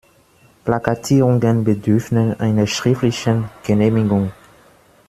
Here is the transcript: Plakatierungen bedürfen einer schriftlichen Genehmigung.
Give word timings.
Plakatierungen 0.65 1.63
bedürfen 1.63 2.33
einer 2.39 2.65
schriftlichen 2.65 3.51
Genehmigung. 3.61 4.31